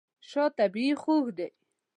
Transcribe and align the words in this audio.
شات 0.29 0.51
طبیعي 0.59 0.93
خوږ 1.01 1.25
دی. 1.37 1.47